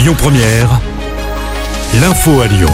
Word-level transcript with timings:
Lyon 0.00 0.14
Première, 0.16 0.80
l'info 2.00 2.40
à 2.40 2.46
Lyon. 2.46 2.70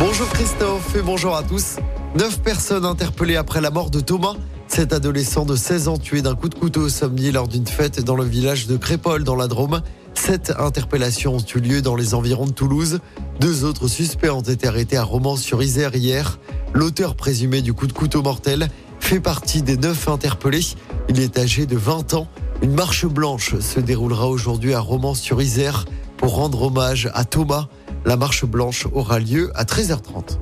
Bonjour 0.00 0.28
Christophe 0.30 0.96
et 0.96 1.00
bonjour 1.02 1.36
à 1.36 1.44
tous. 1.44 1.76
Neuf 2.18 2.40
personnes 2.40 2.84
interpellées 2.84 3.36
après 3.36 3.60
la 3.60 3.70
mort 3.70 3.90
de 3.90 4.00
Thomas. 4.00 4.34
Cet 4.66 4.92
adolescent 4.92 5.44
de 5.44 5.54
16 5.54 5.86
ans 5.86 5.96
tué 5.96 6.22
d'un 6.22 6.34
coup 6.34 6.48
de 6.48 6.56
couteau 6.56 6.88
samedi 6.88 7.30
lors 7.30 7.46
d'une 7.46 7.68
fête 7.68 8.02
dans 8.02 8.16
le 8.16 8.24
village 8.24 8.66
de 8.66 8.76
Crépole 8.76 9.22
dans 9.22 9.36
la 9.36 9.46
Drôme. 9.46 9.80
Sept 10.14 10.52
interpellations 10.58 11.36
ont 11.36 11.46
eu 11.54 11.60
lieu 11.60 11.82
dans 11.82 11.94
les 11.94 12.14
environs 12.14 12.46
de 12.46 12.52
Toulouse. 12.52 12.98
Deux 13.38 13.64
autres 13.64 13.86
suspects 13.86 14.32
ont 14.32 14.40
été 14.40 14.66
arrêtés 14.66 14.96
à 14.96 15.04
Romans-sur-Isère 15.04 15.94
hier. 15.94 16.40
L'auteur 16.74 17.14
présumé 17.14 17.62
du 17.62 17.74
coup 17.74 17.86
de 17.86 17.92
couteau 17.92 18.22
mortel 18.22 18.70
fait 18.98 19.20
partie 19.20 19.62
des 19.62 19.76
neuf 19.76 20.08
interpellés. 20.08 20.66
Il 21.08 21.20
est 21.20 21.38
âgé 21.38 21.64
de 21.64 21.76
20 21.76 22.14
ans. 22.14 22.26
Une 22.62 22.74
marche 22.74 23.04
blanche 23.06 23.58
se 23.58 23.80
déroulera 23.80 24.28
aujourd'hui 24.28 24.72
à 24.72 24.80
Romans-sur-Isère 24.80 25.84
pour 26.16 26.34
rendre 26.34 26.62
hommage 26.62 27.10
à 27.14 27.24
Thomas. 27.24 27.68
La 28.04 28.16
marche 28.16 28.44
blanche 28.46 28.86
aura 28.92 29.18
lieu 29.18 29.50
à 29.54 29.64
13h30. 29.64 30.38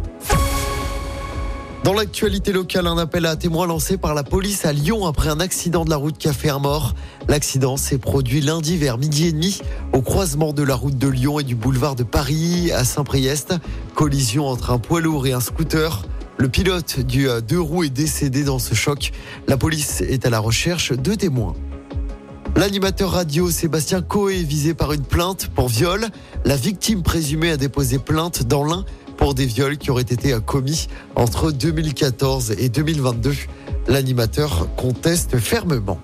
Dans 1.83 1.93
l'actualité 1.93 2.53
locale, 2.53 2.87
un 2.87 2.97
appel 2.97 3.27
à 3.27 3.37
témoins 3.37 3.67
lancé 3.67 3.99
par 3.99 4.15
la 4.15 4.23
police 4.23 4.65
à 4.65 4.73
Lyon 4.73 5.07
après 5.07 5.29
un 5.29 5.41
accident 5.41 5.85
de 5.85 5.91
la 5.91 5.97
route 5.97 6.17
qui 6.17 6.29
a 6.29 6.33
fait 6.33 6.49
un 6.49 6.59
mort. 6.59 6.95
L'accident 7.29 7.77
s'est 7.77 7.99
produit 7.99 8.41
lundi 8.41 8.79
vers 8.79 8.97
midi 8.97 9.27
et 9.27 9.33
demi 9.33 9.61
au 9.93 10.01
croisement 10.01 10.53
de 10.55 10.63
la 10.63 10.77
route 10.77 10.97
de 10.97 11.09
Lyon 11.09 11.41
et 11.41 11.45
du 11.45 11.55
boulevard 11.55 11.95
de 11.95 12.05
Paris 12.05 12.73
à 12.73 12.85
Saint-Priest. 12.85 13.55
Collision 13.95 14.47
entre 14.47 14.71
un 14.71 14.79
poids 14.79 15.01
lourd 15.01 15.27
et 15.27 15.33
un 15.33 15.41
scooter. 15.41 16.07
Le 16.39 16.49
pilote 16.49 17.01
du 17.01 17.29
euh, 17.29 17.41
deux 17.41 17.61
roues 17.61 17.85
est 17.85 17.91
décédé 17.91 18.45
dans 18.45 18.59
ce 18.59 18.75
choc. 18.75 19.13
La 19.47 19.57
police 19.57 20.01
est 20.01 20.25
à 20.25 20.31
la 20.31 20.39
recherche 20.39 20.93
de 20.93 21.15
témoins. 21.15 21.55
L'animateur 22.65 23.11
radio 23.11 23.51
Sébastien 23.51 24.01
Coé 24.01 24.41
est 24.41 24.43
visé 24.43 24.73
par 24.73 24.95
une 24.95 25.03
plainte 25.03 25.49
pour 25.49 25.69
viol. 25.69 26.07
La 26.47 26.57
victime 26.57 27.03
présumée 27.03 27.51
a 27.51 27.59
déposé 27.59 27.99
plainte 27.99 28.45
dans 28.45 28.65
l'un 28.65 28.87
pour 29.19 29.35
des 29.35 29.45
viols 29.45 29.77
qui 29.77 29.91
auraient 29.91 30.01
été 30.01 30.35
commis 30.41 30.87
entre 31.15 31.53
2014 31.53 32.53
et 32.53 32.71
2022. 32.71 33.35
L'animateur 33.87 34.67
conteste 34.77 35.37
fermement. 35.37 36.01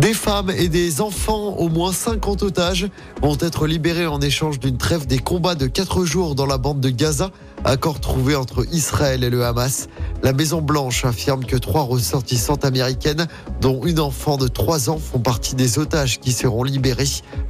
Des 0.00 0.14
femmes 0.14 0.48
et 0.48 0.68
des 0.68 1.02
enfants, 1.02 1.56
au 1.58 1.68
moins 1.68 1.92
50 1.92 2.42
otages, 2.42 2.88
vont 3.20 3.36
être 3.38 3.66
libérés 3.66 4.06
en 4.06 4.18
échange 4.22 4.58
d'une 4.58 4.78
trêve 4.78 5.06
des 5.06 5.18
combats 5.18 5.54
de 5.54 5.66
4 5.66 6.06
jours 6.06 6.34
dans 6.34 6.46
la 6.46 6.56
bande 6.56 6.80
de 6.80 6.88
Gaza, 6.88 7.30
accord 7.66 8.00
trouvé 8.00 8.34
entre 8.34 8.64
Israël 8.72 9.22
et 9.24 9.28
le 9.28 9.44
Hamas. 9.44 9.88
La 10.22 10.32
Maison 10.32 10.62
Blanche 10.62 11.04
affirme 11.04 11.44
que 11.44 11.56
trois 11.56 11.82
ressortissantes 11.82 12.64
américaines, 12.64 13.26
dont 13.60 13.84
une 13.84 14.00
enfant 14.00 14.38
de 14.38 14.48
3 14.48 14.88
ans, 14.88 14.98
font 14.98 15.18
partie 15.18 15.54
des 15.54 15.78
otages 15.78 16.18
qui 16.18 16.32
seront 16.32 16.62
libérés. 16.62 17.04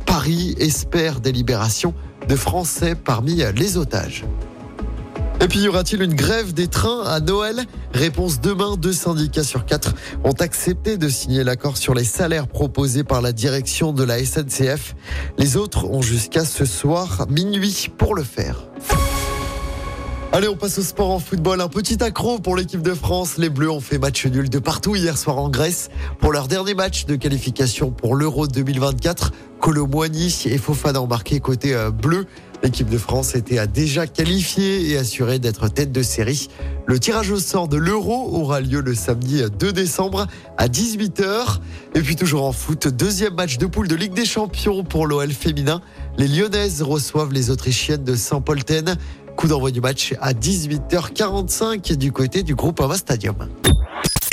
Paris 0.05 0.57
espère 0.59 1.21
des 1.21 1.31
libérations 1.31 1.95
de 2.29 2.35
Français 2.35 2.97
parmi 2.97 3.45
les 3.55 3.77
otages. 3.77 4.25
Et 5.43 5.49
puis 5.49 5.61
y 5.61 5.69
aura-t-il 5.69 6.03
une 6.03 6.15
grève 6.15 6.53
des 6.53 6.69
trains 6.69 7.03
à 7.03 7.21
Noël 7.21 7.65
Réponse 7.95 8.41
demain, 8.41 8.77
deux 8.77 8.93
syndicats 8.93 9.43
sur 9.43 9.65
quatre 9.65 9.95
ont 10.23 10.35
accepté 10.39 10.99
de 10.99 11.09
signer 11.09 11.45
l'accord 11.45 11.79
sur 11.79 11.95
les 11.95 12.05
salaires 12.05 12.47
proposés 12.47 13.05
par 13.05 13.23
la 13.23 13.33
direction 13.33 13.93
de 13.93 14.05
la 14.05 14.23
SNCF. 14.23 14.95
Les 15.39 15.57
autres 15.57 15.87
ont 15.87 16.03
jusqu'à 16.03 16.45
ce 16.45 16.67
soir 16.67 17.27
minuit 17.31 17.91
pour 17.97 18.15
le 18.15 18.23
faire. 18.23 18.69
Allez, 20.33 20.47
on 20.47 20.57
passe 20.57 20.79
au 20.79 20.83
sport 20.83 21.11
en 21.11 21.19
football. 21.19 21.61
Un 21.61 21.69
petit 21.69 22.05
accro 22.05 22.39
pour 22.39 22.55
l'équipe 22.55 22.83
de 22.83 22.95
France. 22.95 23.37
Les 23.37 23.49
Bleus 23.49 23.71
ont 23.71 23.81
fait 23.81 23.99
match 23.99 24.27
nul 24.27 24.49
de 24.49 24.59
partout 24.61 24.95
hier 24.95 25.19
soir 25.19 25.39
en 25.39 25.49
Grèce 25.49 25.89
pour 26.21 26.33
leur 26.33 26.47
dernier 26.47 26.75
match 26.75 27.07
de 27.07 27.17
qualification 27.17 27.91
pour 27.91 28.15
l'Euro 28.15 28.47
2024. 28.47 29.33
Colomboigny 29.59 30.45
et 30.47 30.57
Fofana 30.57 31.03
ont 31.03 31.09
côté 31.43 31.75
euh, 31.75 31.91
bleu. 31.91 32.27
L'équipe 32.63 32.91
de 32.91 32.99
France 32.99 33.35
était 33.35 33.67
déjà 33.67 34.07
qualifiée 34.07 34.91
et 34.91 34.99
assurée 34.99 35.39
d'être 35.39 35.69
tête 35.69 35.93
de 35.93 36.03
série. 36.03 36.49
Le 36.87 36.99
tirage 36.99 37.31
au 37.31 37.39
sort 37.39 37.69
de 37.69 37.79
l'Euro 37.79 38.37
aura 38.37 38.61
lieu 38.61 38.81
le 38.81 38.95
samedi 38.95 39.43
2 39.59 39.73
décembre 39.73 40.27
à 40.59 40.69
18h. 40.69 41.59
Et 41.95 42.01
puis 42.01 42.17
toujours 42.17 42.45
en 42.45 42.53
foot, 42.53 42.89
deuxième 42.89 43.35
match 43.35 43.57
de 43.57 43.67
poule 43.67 43.89
de 43.89 43.95
Ligue 43.95 44.13
des 44.13 44.27
Champions 44.27 44.85
pour 44.85 45.07
l'OL 45.07 45.31
féminin. 45.33 45.81
Les 46.19 46.29
Lyonnaises 46.29 46.83
reçoivent 46.83 47.33
les 47.33 47.51
Autrichiennes 47.51 48.05
de 48.05 48.15
Saint-Polten. 48.15 48.97
Coup 49.37 49.49
d'envoi 49.49 49.71
du 49.71 49.81
match 49.81 50.15
à 50.21 50.35
18h45 50.35 51.97
du 51.97 52.13
côté 52.13 52.43
du 52.43 52.55
groupe 52.55 52.81
Ava 52.81 52.97
Stadium. 52.97 53.37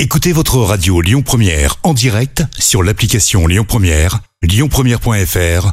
Écoutez 0.00 0.32
votre 0.32 0.58
radio 0.58 1.00
Lyon 1.00 1.22
Première 1.22 1.76
en 1.82 1.94
direct 1.94 2.44
sur 2.58 2.82
l'application 2.82 3.46
Lyon 3.46 3.64
Première, 3.66 4.20
lyonpremière.fr 4.42 5.72